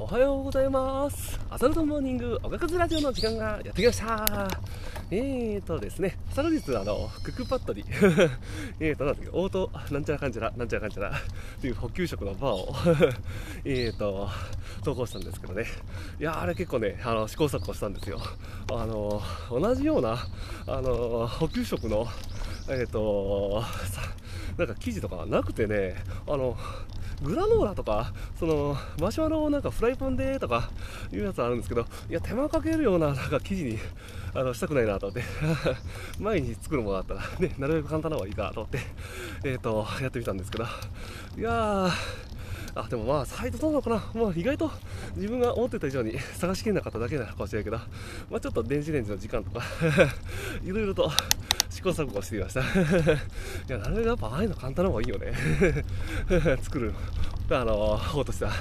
[0.00, 1.40] おはようございます。
[1.50, 4.48] アサルトモーニングおかくずラジオの時間がやってきました。
[5.10, 7.84] えーとですね、昨日あの、クックパッドに、
[8.78, 11.12] えーと、なんだっけ、オート、 なんちゃらかんちゃら、なんちゃらかんちゃら、っ
[11.60, 12.72] ていう補給食のバーを、
[13.66, 14.28] えーと、
[14.84, 15.64] 投稿したんですけどね。
[16.20, 18.20] いやあれ結構ね、あの、試行錯誤したんですよ。
[18.72, 19.20] あの、
[19.50, 20.16] 同じような、
[20.68, 22.06] あの、補給食の、
[22.68, 24.02] えーと、さ
[24.56, 25.96] なんか生地とかなくてね、
[26.28, 26.56] あの、
[27.22, 30.70] グラノーラとか、そのマシュマロをなんかフライパンでとか
[31.12, 33.78] いうやつあるんですけど、いや、手間かけるようななんか生地に
[34.34, 35.24] あのしたくないなと思って、
[36.20, 38.78] 毎日作るものだったら、ね、なるべく簡単な方がいいかと思って、
[39.44, 40.64] えっ、と、やってみたんですけど、
[41.36, 41.90] いやー、
[42.74, 44.70] あでもまあ、サイトどうなのかな、もう意外と
[45.16, 47.78] 自分が思ってた以上に探しきれなかっただけなのかもしれないけど、
[48.30, 49.64] まあ、ちょっと電子レンジの時間とか、
[50.64, 51.10] いろいろと
[51.78, 52.60] 試行錯誤してみました。
[52.60, 52.64] い
[53.68, 55.32] や、なるべくやっぱああいうの簡単な方がいいよね。
[56.60, 56.92] 作る、
[57.50, 58.52] あの、方としては。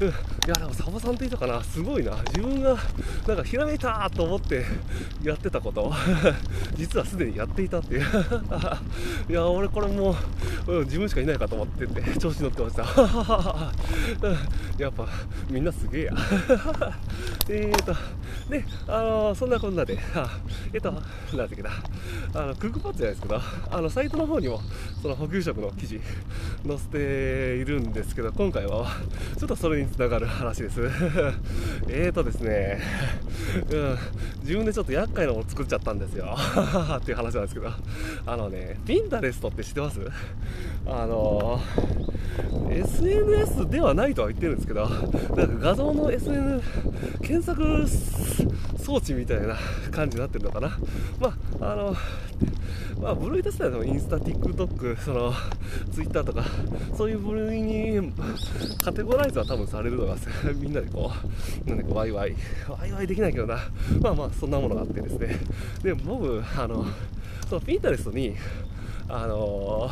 [0.00, 0.12] うん、い
[0.46, 2.12] や、でもサボさんっていたかな、すごいな。
[2.34, 2.76] 自分が、
[3.26, 4.64] なんかひらめいたと思って
[5.22, 5.90] やってたこと、
[6.76, 8.06] 実はすでにやっていたっていう。
[9.30, 10.14] いや、俺これも
[10.66, 12.82] う、ん、自分しかいないかと思ってて、調子乗ってました。
[14.76, 15.06] やっぱ、
[15.50, 16.12] みんなすげえや。
[17.48, 17.94] えーと、
[18.48, 19.98] で、あのそんなこんなで、
[20.72, 21.02] えっと、なん
[21.36, 21.70] だっけな、
[22.34, 24.60] あの、クックパッドじゃないですけど、 あの、サイトの方にも、
[25.02, 26.00] その補給食の記事、
[26.66, 28.86] 載せているんですけど、今回は、
[29.38, 30.80] ちょっとそれにつながる話です。
[31.88, 32.80] えーとですね、
[33.72, 33.98] うん、
[34.42, 36.36] 自分でちょっと厄介なもの作っちゃったんですよ。
[36.96, 37.70] っていう話なんですけど、
[38.26, 40.00] あのね、ピンタレストって知ってます？
[40.86, 41.60] あの、
[42.70, 46.62] SNS ではないとは言ってるんですけど、なんか画像の SN
[47.22, 47.86] 検索
[48.82, 49.56] 装置みたいな
[49.90, 50.78] 感じになってるのかな？
[51.20, 51.96] まあ、あの、
[53.00, 55.32] まあ、部類としてはでもインスタ、TikTok、その、
[55.92, 56.44] Twitter とか、
[56.96, 58.12] そういう部類に
[58.82, 60.16] カテゴライズは多分されるのが、
[60.56, 61.10] みんなでこ
[61.66, 62.34] う、なんでこう、ワイワイ、
[62.68, 63.58] ワイワイできないけどな、
[64.02, 65.38] まあまあ、そんなものがあってですね。
[65.82, 66.84] で、僕、あの、
[67.48, 68.36] そのピンタレストに、
[69.08, 69.90] あの、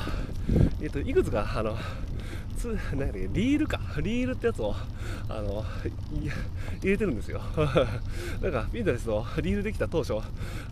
[0.82, 1.76] えっと、いくつか、あの、
[2.58, 3.80] つなんだっけリールか。
[4.02, 4.74] リールってやつを
[5.28, 5.64] あの
[6.80, 7.40] 入れてるんですよ。
[8.40, 10.14] なんかピンタレスのリールできた当初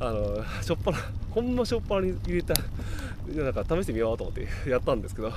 [0.00, 0.98] あのしょっぱな
[1.30, 2.54] ほんましょっぱなに入れた
[3.34, 5.32] なんか試してみようと思ってやったんですけど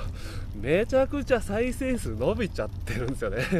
[0.54, 3.44] めちゃくちゃ再生数伸びちゃってるんですよね。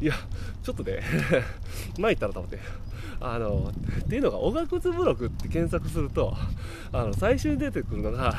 [0.00, 0.14] いや
[0.62, 1.00] ちょっとね
[1.98, 2.58] 前行ったらと思って。
[3.26, 3.72] あの
[4.04, 6.34] っていうのがおがくずブログって検索すると
[6.92, 8.34] あの最初に出てくるのが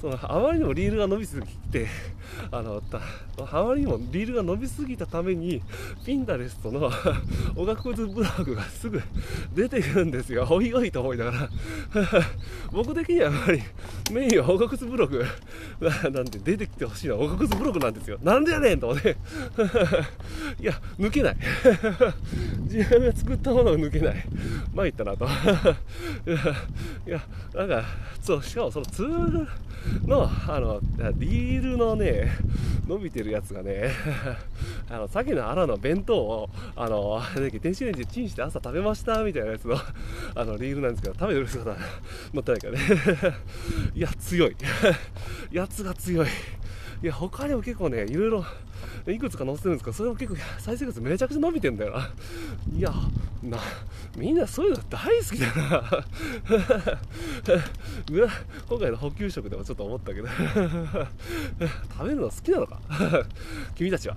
[0.00, 1.86] そのあまりにもリールが伸びすぎて
[2.50, 2.82] あの
[3.52, 5.62] あまりにもリールが伸びすぎたために
[6.04, 6.90] ピンタレストの
[7.54, 9.00] おがくずブログがすぐ
[9.54, 10.46] 出てくるんですよ。
[10.50, 11.48] おいおいと思いながら。
[12.72, 13.62] 僕的にはやっぱり
[14.10, 15.24] メインはおがくずブログ
[15.80, 18.18] なんで出てきてほしいのはおがくずブログなんですよ。
[18.22, 19.16] なんでやねんと思って。
[20.58, 21.36] いや抜けない。
[22.64, 24.24] 自分が作ったものが抜けない。
[24.74, 25.26] 参ったなと。
[27.06, 27.20] いや
[27.54, 27.84] なんか
[28.22, 29.48] そうしかもそのツール
[30.06, 30.80] のあの
[31.16, 32.32] リールのね
[32.86, 33.90] 伸びてるやつがね
[34.88, 37.20] あの鮭のアラの弁当をあの
[37.60, 39.76] 電子レンジでチンして朝食べましたみたいなやつの
[40.34, 41.76] あのリールなんですけど食べてる姿
[42.32, 43.36] 乗ってないからね。
[43.94, 44.56] いや強い。
[45.52, 46.26] やつが強い。
[47.02, 48.44] いや他にも結構ねいろいろ
[49.12, 52.10] いくつか載せてるんですけどそれも結構再生数めちゃくちゃ伸びてんだよな。
[52.76, 52.92] いや
[53.42, 53.58] な
[54.16, 56.04] みんなそういうの大好きだな。
[58.68, 60.28] 今回の補給食でもちょっと思ったけど。
[61.96, 62.80] 食べるの好きなのか？
[63.74, 64.16] 君たちは。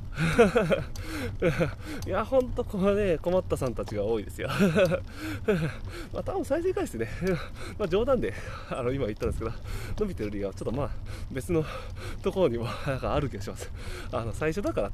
[2.07, 4.49] いやほんとこのね困ったさんたちが多いですよ。
[6.13, 7.09] まあ多分再生回数ね
[7.77, 8.33] まあ冗談で
[8.69, 9.51] あの今言ったんですけど
[9.99, 10.89] 伸びてる理由はちょっとまあ
[11.29, 11.63] 別の
[12.23, 13.69] ところにもなんかある気がします。
[14.11, 14.78] あの最初だから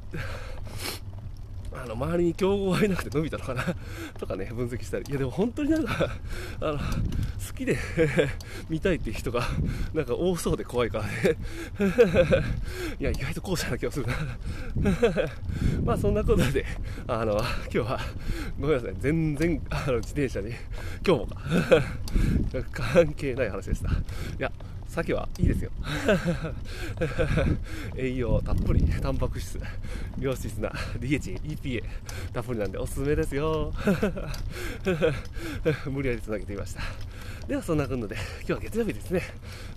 [1.76, 3.64] あの周りに競合がいなくて伸びたのかな。
[4.18, 5.06] とかね分析したり。
[5.10, 6.10] いやでも本当になんか
[6.62, 6.84] あの好
[7.56, 7.78] きで
[8.70, 9.46] 見たいっていう人が
[9.94, 11.12] なんか多そうで怖いからね。
[13.00, 14.14] いや意外と後者な気がするな。
[15.84, 16.66] まあそんなことで
[17.08, 18.00] あの今日は
[18.58, 18.96] ごめんなさい。
[19.00, 20.54] 全然あの自転車に
[21.06, 22.94] 今日もか。
[22.94, 23.90] 関係ない話でした。
[23.90, 23.94] い
[24.40, 24.52] や
[24.88, 25.72] 鮭はいいですよ。
[27.98, 29.60] 栄養たっぷりタンパク質
[30.20, 31.84] 良質な DH、EPA
[32.34, 33.74] たっぷりなんでおすすめですよ。
[35.92, 36.82] 無理やりつなげてみました。
[37.48, 39.22] ではそんなことで今日は月曜日ですね。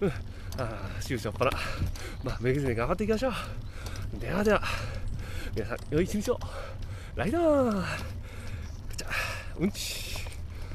[0.01, 0.13] うん。
[0.59, 1.51] あ週初っぱな。
[2.25, 4.21] まあめげずに頑張っていきましょう。
[4.21, 4.63] ではでは
[5.55, 6.41] 皆さん良い一日を。
[7.17, 7.85] ライダー
[9.59, 10.18] うんち。